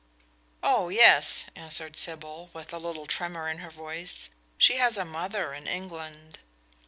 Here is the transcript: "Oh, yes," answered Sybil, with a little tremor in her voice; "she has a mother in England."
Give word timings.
"Oh, 0.63 0.89
yes," 0.89 1.45
answered 1.55 1.95
Sybil, 1.95 2.49
with 2.53 2.73
a 2.73 2.79
little 2.79 3.05
tremor 3.05 3.47
in 3.47 3.59
her 3.59 3.69
voice; 3.69 4.31
"she 4.57 4.77
has 4.77 4.97
a 4.97 5.05
mother 5.05 5.53
in 5.53 5.67
England." 5.67 6.39